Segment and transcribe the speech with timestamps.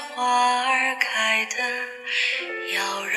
[0.00, 1.56] 花儿开得
[2.74, 2.82] 妖
[3.14, 3.16] 娆。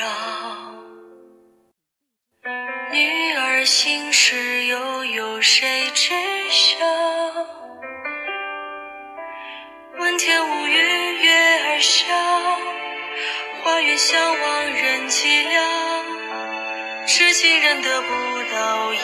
[2.92, 6.14] 女儿心事又有谁知
[6.50, 6.86] 晓？
[9.98, 10.72] 问天无语
[11.22, 12.06] 月儿笑，
[13.62, 15.60] 花月相望人寂寥。
[17.06, 18.08] 痴情人得不
[18.52, 18.98] 到也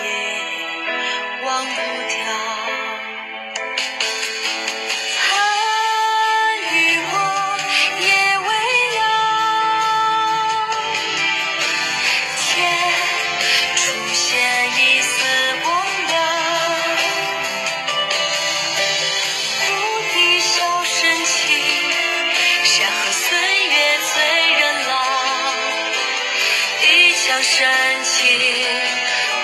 [27.37, 28.25] 一腔深情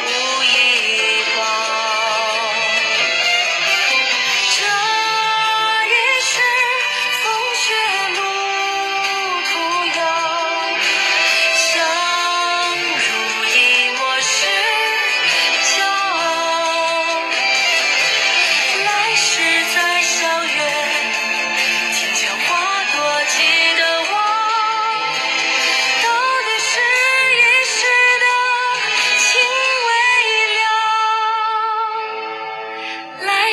[0.07, 0.72] 无言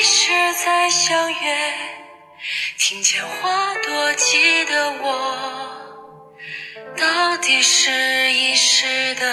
[0.02, 0.90] 是在。
[0.90, 1.74] 相约，
[2.80, 5.78] 听见花朵记得我，
[6.98, 9.32] 到底是遗失的